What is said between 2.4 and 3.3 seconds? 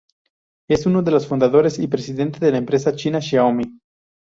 la empresa china